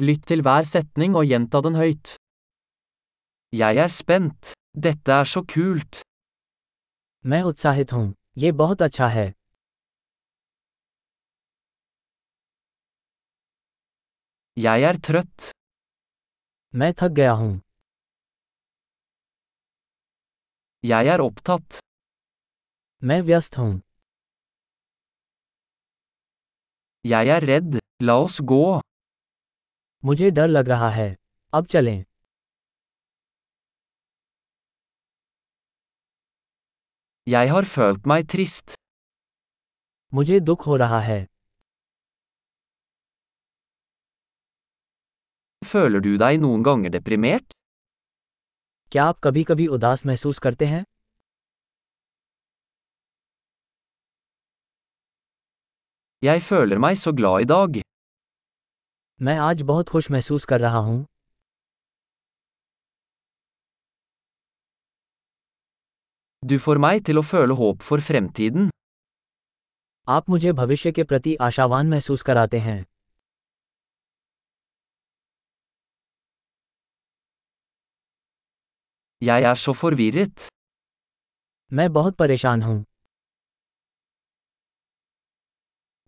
Lytt 0.00 0.22
til 0.30 0.40
hver 0.46 0.64
setning 0.64 1.16
og 1.18 1.26
gjenta 1.28 1.60
den 1.66 1.74
høyt. 1.76 2.14
Jeg 3.52 3.76
er 3.84 3.90
spent. 3.92 4.54
Dette 4.86 5.12
er 5.20 5.26
så 5.32 5.42
kult. 5.54 6.02
मैं 7.30 7.42
उत्साहित 7.50 7.92
हूँ 7.92 8.14
ये 8.42 8.50
बहुत 8.60 8.82
अच्छा 8.82 9.06
है 9.16 9.26
Jeg 14.56 14.82
er 14.90 14.96
trøtt. 15.08 15.50
मैं 16.74 16.92
थक 17.00 17.12
गया 17.20 17.32
हूँ 17.40 17.52
Jeg 20.92 21.06
er 21.14 21.20
opptatt. 21.28 21.78
मैं 23.02 23.20
व्यस्त 23.28 23.58
हूँ 23.58 23.72
Jeg 27.04 27.28
er 27.36 27.46
redd. 27.52 27.78
La 28.02 28.16
oss 28.24 28.40
gå. 28.40 28.80
मुझे 30.04 30.30
डर 30.30 30.48
लग 30.48 30.68
रहा 30.68 30.88
है 30.90 31.14
अब 31.52 31.66
चलें 31.74 32.04
Jeg 37.26 37.50
har 37.54 37.64
følt 37.72 38.06
meg 38.12 38.24
trist. 38.34 38.74
मुझे 40.12 40.38
दुख 40.50 40.66
हो 40.66 40.76
रहा 40.82 41.00
है 41.00 41.18
Føler 45.62 46.00
du 46.06 46.12
deg 46.22 46.40
noen 46.44 46.64
ganger 46.68 46.92
deprimert? 46.96 47.54
क्या 48.92 49.04
आप 49.04 49.18
कभी 49.24 49.42
कभी 49.50 49.66
उदास 49.76 50.04
महसूस 50.06 50.38
करते 50.46 50.66
हैं 50.66 50.84
Jeg 56.22 56.42
føler 56.48 56.78
meg 56.86 56.96
så 57.02 57.12
glad 57.20 57.44
i 57.44 57.48
dag. 57.54 57.80
मैं 59.22 59.36
आज 59.38 59.62
बहुत 59.68 59.88
खुश 59.88 60.10
महसूस 60.10 60.44
कर 60.50 60.60
रहा 60.60 60.78
हूँ 60.84 61.04
Du 66.42 66.56
får 66.66 66.78
meg 66.84 67.02
til 67.06 67.20
å 67.20 67.22
føle 67.30 67.56
håp 67.56 67.82
for 67.88 68.00
fremtiden. 68.06 68.70
आप 70.08 70.28
मुझे 70.30 70.52
भविष्य 70.60 70.92
के 70.92 71.04
प्रति 71.10 71.34
आशावान 71.48 71.88
महसूस 71.88 72.22
कराते 72.28 72.58
हैं 72.68 72.78
Jeg 79.22 79.44
er 79.50 79.54
så 79.64 79.74
forvirret. 79.82 80.48
मैं 81.72 81.92
बहुत 81.92 82.16
परेशान 82.22 82.62
हूँ 82.62 82.78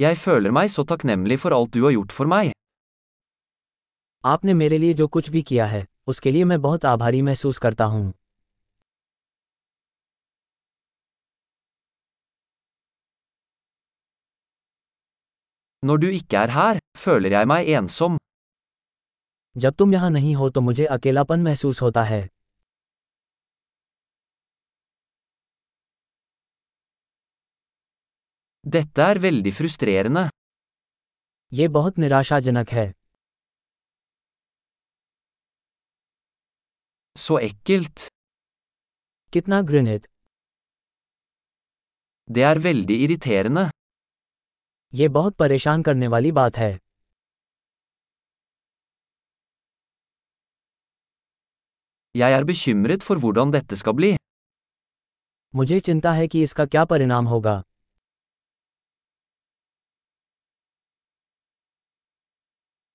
Jeg 0.00 0.16
føler 0.24 0.50
meg 0.60 0.70
så 0.78 0.88
takknemlig 0.94 1.40
for 1.44 1.60
alt 1.60 1.74
du 1.76 1.84
har 1.84 1.92
gjort 1.98 2.12
for 2.20 2.26
meg. 2.36 2.52
आपने 4.24 4.54
मेरे 4.54 4.78
लिए 4.78 4.94
जो 4.94 5.06
कुछ 5.08 5.28
भी 5.30 5.42
किया 5.42 5.66
है 5.66 5.86
उसके 6.08 6.30
लिए 6.30 6.44
मैं 6.44 6.60
बहुत 6.62 6.84
आभारी 6.84 7.22
महसूस 7.22 7.58
करता 7.58 7.84
हूँ 7.84 8.12
Når 15.82 15.98
du 15.98 16.08
ikke 16.16 16.36
er 16.38 16.50
her, 16.54 16.78
føler 16.98 17.32
jeg 17.32 17.46
meg 17.52 17.68
ensom. 17.78 18.18
जब 19.56 19.74
तुम 19.74 19.92
यहाँ 19.94 20.10
नहीं 20.10 20.34
हो 20.34 20.50
तो 20.50 20.60
मुझे 20.60 20.84
अकेलापन 20.84 21.40
महसूस 21.42 21.82
होता 21.82 22.02
है 22.02 22.28
Dette 28.64 29.02
er 29.08 29.18
veldig 29.18 29.52
frustrerende. 29.52 30.28
ये 31.52 31.68
बहुत 31.68 31.98
निराशाजनक 31.98 32.70
है 32.70 32.92
Så 37.15 37.39
ekkelt. 37.47 38.07
कितना 39.33 39.61
घृणित 39.61 40.05
Det 42.27 42.43
er 42.51 42.59
veldig 42.67 42.97
irriterende. 43.05 43.69
ये 44.93 45.07
बहुत 45.17 45.35
परेशान 45.39 45.83
करने 45.83 46.07
वाली 46.07 46.31
बात 46.31 46.57
है 46.57 46.71
Jeg 52.15 52.31
er 52.37 52.43
bekymret 52.49 53.03
for 53.07 53.19
hvordan 53.23 53.51
dette 53.55 53.75
skal 53.81 53.93
bli. 53.99 54.15
मुझे 55.55 55.79
चिंता 55.79 56.11
है 56.13 56.27
कि 56.27 56.41
इसका 56.43 56.65
क्या 56.65 56.83
परिणाम 56.93 57.25
होगा 57.27 57.61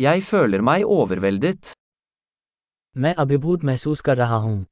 Jeg 0.00 0.22
føler 0.30 0.60
meg 0.68 0.82
overveldet. 0.98 1.72
मैं 2.97 3.13
अभिभूत 3.23 3.63
महसूस 3.63 4.01
कर 4.05 4.17
रहा 4.17 4.35
हूँ 4.45 4.65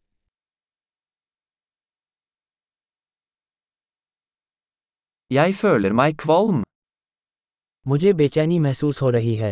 Jeg 5.32 5.54
føler 5.62 5.92
meg 6.00 6.16
kvalm. 6.24 6.64
मुझे 7.88 8.14
बेचैनी 8.22 8.60
महसूस 8.60 9.02
हो 9.02 9.10
रही 9.10 9.36
है 9.36 9.52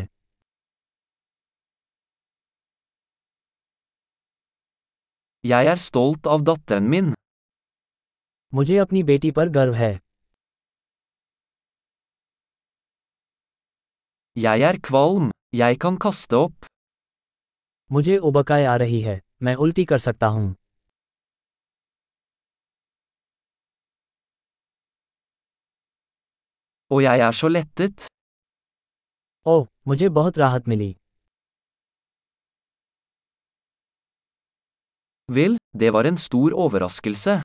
Jeg 5.43 5.69
er 5.73 5.79
stolt 5.87 6.27
av 6.35 6.45
datteren 6.49 6.89
min. 6.93 7.13
मुझे 8.53 8.77
अपनी 8.77 9.03
बेटी 9.11 9.31
पर 9.37 9.49
गर्व 9.59 9.73
है 9.83 9.93
Jeg 14.35 14.61
er 14.71 14.79
kvalm. 14.89 15.31
Jeg 15.53 15.79
kan 15.85 15.97
kaste 16.07 16.35
opp. 16.45 16.76
मुझे 17.91 18.17
उबकाई 18.29 18.63
आ 18.63 18.75
रही 18.83 19.01
है 19.01 19.21
मैं 19.43 19.55
उल्टी 19.65 19.85
कर 19.91 19.97
सकता 20.07 20.27
हूँ 20.37 20.55
Og 26.91 27.01
jeg 27.03 27.19
er 27.27 27.31
så 27.39 27.47
lettet. 27.55 28.05
ओह 29.45 29.65
मुझे 29.87 30.09
बहुत 30.19 30.37
राहत 30.37 30.67
मिली 30.67 30.95
Vel, 35.29 35.57
det 35.81 35.89
var 35.93 36.05
en 36.11 36.17
stor 36.25 36.53
overraskelse. 36.65 37.41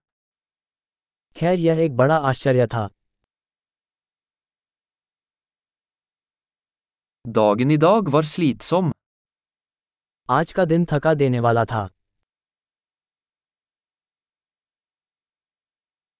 खैर 1.36 1.59
यह 1.59 1.78
एक 1.84 1.97
बड़ा 1.97 2.16
आश्चर्य 2.30 2.66
था 2.74 2.88
Dagen 7.24 7.70
i 7.70 7.78
dag 7.86 8.09
var 8.14 8.22
slitsom. 8.34 8.91
आज 10.30 10.52
का 10.53 10.66
दिन 10.66 10.85
थका 10.91 11.13
देने 11.13 11.40
वाला 11.40 11.66
था 11.66 11.88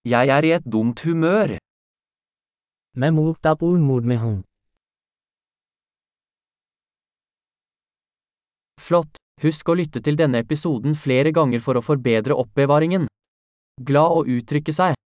Jeg 0.06 0.30
er 0.36 0.44
i 0.48 0.52
et 0.58 0.68
dumt 0.76 1.06
humør. 1.06 1.58
मैं 2.98 3.10
मूर्खतापूर्ण 3.10 3.82
मूड 3.84 4.06
में 4.12 4.16
हूँ 4.18 4.36
Flott! 8.88 9.18
Husk 9.44 9.70
å 9.70 9.76
lytte 9.78 10.02
til 10.06 10.18
denne 10.22 10.42
episoden 10.46 10.96
flere 11.06 11.34
ganger 11.40 11.62
for 11.66 11.78
å 11.78 11.86
forbedre 11.90 12.38
oppbevaringen. 12.44 13.06
Glad 13.90 14.22
å 14.22 14.24
uttrykke 14.38 14.74
seg! 14.80 14.98